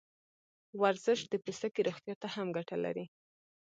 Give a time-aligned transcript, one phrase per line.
[0.81, 3.05] ورزش د پوستکي روغتیا ته هم ګټه لري.